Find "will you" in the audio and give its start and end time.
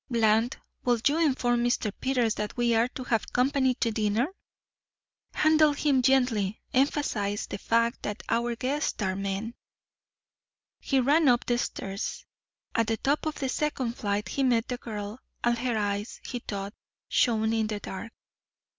0.83-1.19